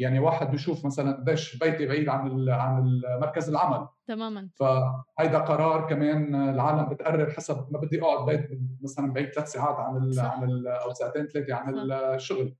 [0.00, 3.88] يعني واحد بيشوف مثلا قديش بيتي بعيد عن عن مركز العمل.
[4.08, 4.48] تماما.
[4.54, 9.96] فهيدا قرار كمان العالم بتقرر حسب ما بدي أقعد بيت مثلا بعيد ثلاث ساعات عن
[9.96, 11.94] ال عن أو ساعتين ثلاثة عن صح.
[11.94, 12.56] الشغل.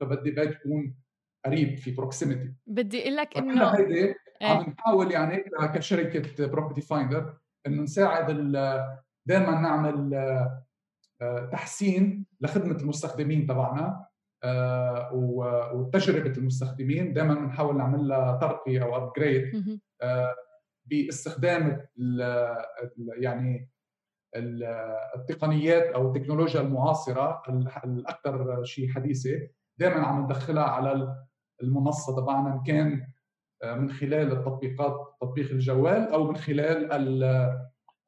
[0.00, 0.94] فبدي بيت يكون
[1.46, 4.68] قريب في proximity بدي أقول لك إنه هيدي عم إيه.
[4.68, 8.30] نحاول يعني كشركة بروبرتي فايندر إنه نساعد
[9.28, 10.14] دائما نعمل
[11.22, 14.06] آه، تحسين لخدمة المستخدمين تبعنا
[14.44, 15.10] آه،
[15.74, 17.12] وتجربة المستخدمين.
[17.12, 19.52] دائما بنحاول نعمل لها ترقية أو upgrade
[20.02, 20.34] آه،
[20.84, 21.86] باستخدام
[23.18, 23.70] يعني
[25.16, 27.42] التقنيات أو التكنولوجيا المعاصرة
[27.84, 29.48] الاكثر شيء حديثة.
[29.78, 31.16] دائما عم ندخلها على
[31.62, 33.06] المنصة تبعنا إن كان
[33.62, 36.92] آه، من خلال التطبيقات تطبيق الجوال أو من خلال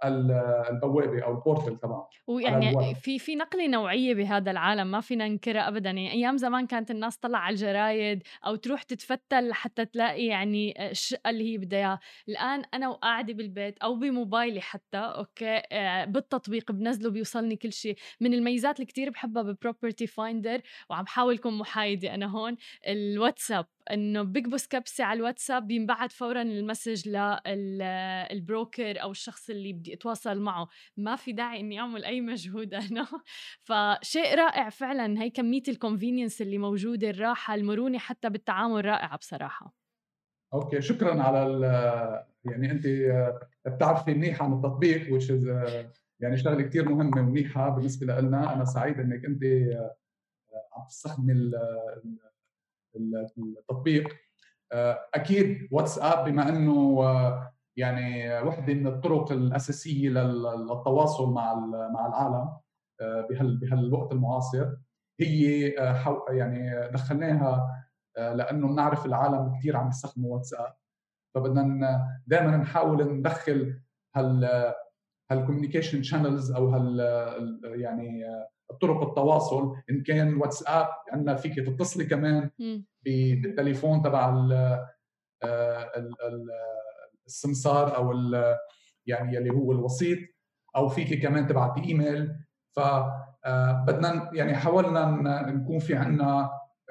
[0.05, 5.69] البوابة أو ال portal تبعه ويعني في في نقلة نوعية بهذا العالم ما فينا ننكرها
[5.69, 5.91] ابدا.
[5.91, 11.31] يعني أيام زمان كانت الناس تطلع على الجرايد أو تروح تتفتل حتى تلاقي يعني الشقة
[11.31, 12.01] اللي هي بدها إياها.
[12.29, 17.97] الآن أنا وقاعدة بالبيت أو بموبايلي حتى okay آه، بالتطبيق بنزله بيوصلني كل شيء.
[18.21, 20.61] من الميزات اللي كثير بحبها ببروبرتي فايندر
[20.91, 22.57] وعم اكون محايدة أنا هون
[22.89, 23.67] الواتساب.
[23.95, 29.95] إنه بكبس كبسة على الواتساب بينبعت فورا ال message لل broker أو الشخص اللي بدي
[29.95, 30.69] أتواصل معه.
[30.97, 33.07] ما في داعي إني أعمل أي مجهود أنا.
[33.63, 39.75] فشيء رائع فعلا هي كمية ال convenience اللي موجودة الراحة المرونة حتى بالتعامل رائعة بصراحة.
[40.55, 41.41] okay شكرا على
[42.45, 42.87] يعني أنت
[43.67, 45.47] بتعرفي منيح عن التطبيق which is
[46.21, 48.55] يعني شغلة كثير مهمة ومنيحة بالنسبة لنا.
[48.55, 49.43] أنا سعيد إنك أنت
[50.77, 51.33] عم تستخدمي
[52.97, 54.17] التطبيق.
[55.15, 57.03] أكيد واتساب بما إنه
[57.77, 61.55] يعني وحدة من الطرق الأساسية للتواصل مع
[61.95, 62.51] مع العالم
[63.61, 64.77] بهالوقت المعاصر
[65.21, 65.69] هي
[66.29, 67.77] يعني دخلناها
[68.17, 70.75] لأنه بنعرف العالم كثير عم يستخدموا واتساب.
[71.35, 73.81] فبدنا دائما نحاول ندخل
[75.31, 77.01] هال communication channels أو هال
[77.65, 78.25] يعني
[78.81, 82.51] طرق التواصل إن كان واتساب عندنا فيك تتصلي كمان
[83.05, 84.49] بالتليفون تبع
[87.27, 88.13] السمسار أو
[89.07, 90.19] يعني اللي هو الوسيط
[90.77, 92.35] أو فيك كمان تبعتي ايميل
[92.77, 95.05] فبدنا يعني حاولنا
[95.51, 96.51] نكون في عندنا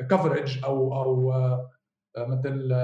[0.09, 1.33] كفرج أو أو
[2.17, 2.75] مثل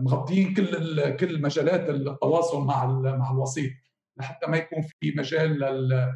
[0.00, 3.72] مغطيين كل كل مجالات التواصل مع مع الوسيط.
[4.16, 6.12] لحتى ما يكون في مجال لل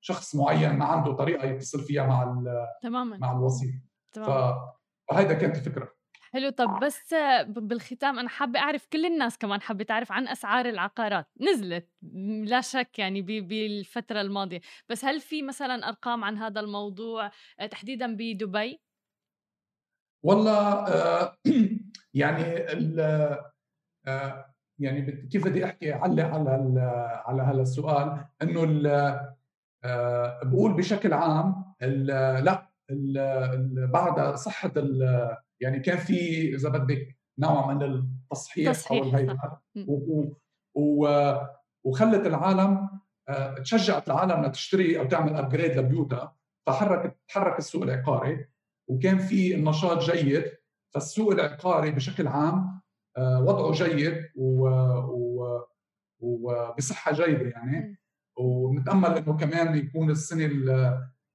[0.00, 2.42] شخص معين ما عنده طريقة يتصل فيها مع
[2.82, 3.16] تماما.
[3.16, 3.74] مع الوسيط.
[4.12, 4.74] تماما
[5.10, 5.94] فهيدا كانت الفكرة.
[6.32, 6.50] حلو.
[6.50, 7.14] طب بس
[7.46, 11.26] بالختام أنا حابة أعرف كل الناس كمان حابة تعرف عن أسعار العقارات.
[11.40, 11.88] نزلت
[12.44, 14.60] لا شك يعني بالفترة الماضية.
[14.88, 17.30] بس هل في مثلا أرقام عن هذا الموضوع؟
[17.70, 18.80] تحديدا بدبي؟
[20.22, 21.36] والله آه
[22.14, 22.42] يعني
[24.06, 24.47] آه
[24.78, 26.80] يعني كيف بدي أحكي علق على
[27.26, 28.90] على هذا السؤال؟ إنه
[29.84, 32.68] آه بقول بشكل عام لا
[33.92, 34.72] بعد صحة
[35.60, 39.62] يعني كان في إذا بدك نوع من التصحيح تصحيح أو الهيئه
[41.84, 42.88] وخلت العالم
[43.28, 46.36] آه، تشجعت العالم لتشتري أو تعمل ابجريد لبيوتها
[46.66, 48.48] فحركت تحرك السوق العقاري
[48.88, 50.44] وكان في نشاط جيد.
[50.94, 52.80] فالسوق العقاري بشكل عام
[53.16, 54.24] وضعه جيد
[56.20, 57.98] وبصحة جيدة يعني.
[58.36, 60.50] ونتامل إنه كمان يكون السنة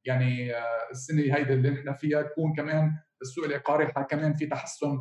[0.05, 4.99] يعني آه، السنة هيدي اللي نحن فيها تكون كمان السوق العقاري كمان في تحسن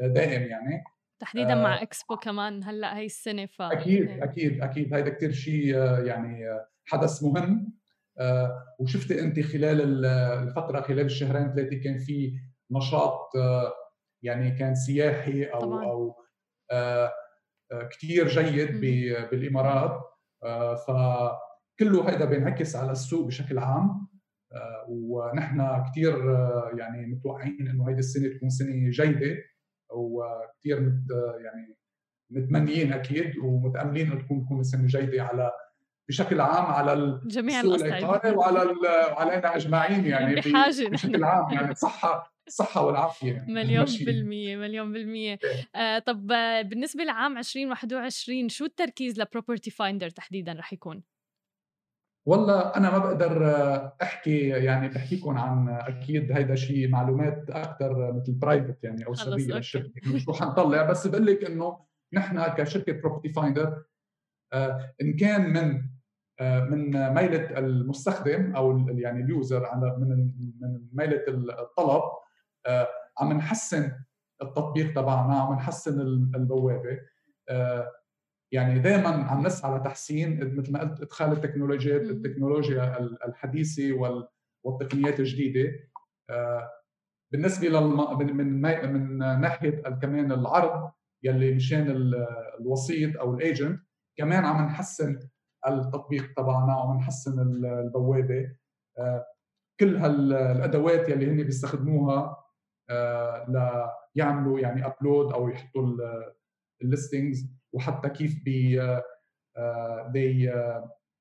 [0.00, 0.84] آه، دائم يعني.
[1.20, 4.24] تحديدا آه مع إكسبو كمان هلأ هي السنة ف أكيد إيه.
[4.24, 4.94] أكيد أكيد.
[4.94, 6.44] هيدا كثير شيء يعني
[6.84, 7.72] حدث مهم.
[8.18, 12.32] آه وشفتي انت خلال الفترة خلال الشهرين ثلاثة كان في
[12.70, 13.72] نشاط آه
[14.22, 15.84] يعني كان سياحي أو طبعا.
[15.84, 16.14] أو
[16.70, 17.12] آه
[17.90, 18.80] كثير جيد
[19.30, 20.00] بالإمارات.
[20.44, 24.12] آه فكله هذا بينعكس على السوق بشكل عام.
[24.54, 29.36] آه، ونحن كثير آه، يعني متوقعين إنه هيدي السنة تكون سنة جيدة.
[29.90, 31.10] وكثير مت
[31.44, 31.76] يعني
[32.30, 35.52] متمنيين أكيد ومتأملين إنه تكون تكون سنة جيدة على
[36.08, 38.74] بشكل عام على جميع العقاري وعلى
[39.12, 41.52] وعلينا أجمعين يعني بحاجه بشكل عام.
[41.52, 41.74] يعني
[42.48, 45.80] الصحة الصحة والعافية يعني مليون بالمية مليون بالمية إيه.
[45.80, 46.26] آه طب
[46.68, 51.02] بالنسبة لعام 2021 شو التركيز ل Property Finder تحديدا رح يكون؟
[52.26, 53.46] والله أنا ما بقدر
[54.02, 60.14] أحكي يعني بحكيكم عن أكيد هيدا شيء معلومات أكثر مثل private يعني أو سريه للشركة
[60.14, 61.78] مش رح نطلع بس بقول لك إنه
[62.12, 63.84] نحن كشركة Property Finder
[64.52, 65.82] آه، إن كان من
[66.40, 72.02] آه، من ميلة المستخدم أو يعني ال user من من ميلة الطلب
[73.18, 73.92] عم نحسن
[74.42, 76.00] التطبيق تبعنا عم نحسن
[76.34, 76.98] البوابة.
[78.52, 83.92] يعني دائما عم نسعى لتحسين مثل ما قلت إدخال التكنولوجيات التكنولوجيا الحديثة
[84.64, 85.72] والتقنيات الجديدة.
[86.30, 86.70] آه،
[87.32, 88.18] بالنسبة للم...
[88.36, 90.90] من من ناحية كمان العرض
[91.22, 92.12] يلي مشان
[92.60, 93.80] الوسيط أو ال agent
[94.16, 95.18] كمان عم نحسن
[95.68, 98.56] التطبيق تبعنا وعم نحسن البوابة.
[98.98, 99.26] آه،
[99.80, 102.41] كل هالادوات يلي هن بيستخدموها آه،
[104.16, 105.96] ليعملوا يعني upload أو يحطوا
[106.82, 108.80] ال listings وحتى كيف بي
[110.14, 110.48] they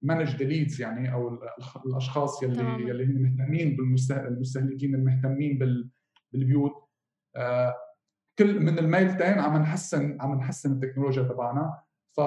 [0.05, 1.39] manage the leads يعني أو
[1.85, 2.79] الأشخاص يلي طبعا.
[2.79, 5.59] يلي هم مهتمين بالمستهلكين المهتمين
[6.33, 6.73] بالبيوت
[8.39, 11.81] كل من الميلتين عم نحسن عم نحسن التكنولوجيا تبعنا
[12.17, 12.21] ف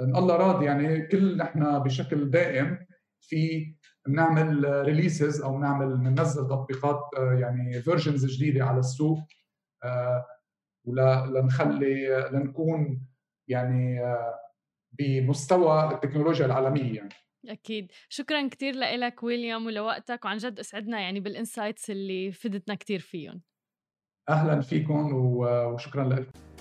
[0.00, 2.86] الله راضي يعني كل نحن بشكل دائم
[3.20, 3.74] في
[4.06, 9.18] بنعمل releases أو بنعمل بننزل تطبيقات يعني versions جديدة على السوق
[10.84, 13.06] ولنخلي لنكون
[13.48, 14.40] يعني آه،
[14.92, 17.14] بمستوى التكنولوجيا العالمية يعني.
[17.48, 17.92] أكيد.
[18.08, 23.42] شكرا كثير لك ويليام ولوقتك وعن جد أسعدنا يعني بالانسايتس اللي فدتنا كثير فيهم.
[24.28, 26.51] أهلا فيكم وشكرا لكم